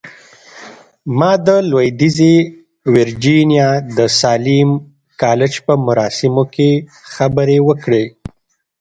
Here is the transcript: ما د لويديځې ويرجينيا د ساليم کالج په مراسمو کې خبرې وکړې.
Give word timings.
ما 1.17 1.31
د 1.45 1.47
لويديځې 1.69 2.35
ويرجينيا 2.93 3.69
د 3.97 3.99
ساليم 4.19 4.69
کالج 5.21 5.53
په 5.65 5.73
مراسمو 5.85 6.43
کې 6.53 6.69
خبرې 7.13 7.57
وکړې. 7.67 8.03